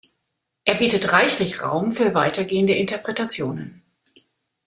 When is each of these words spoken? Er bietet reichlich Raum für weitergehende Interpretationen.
Er 0.65 0.73
bietet 0.79 1.13
reichlich 1.13 1.61
Raum 1.61 1.91
für 1.91 2.15
weitergehende 2.15 2.73
Interpretationen. 2.73 3.83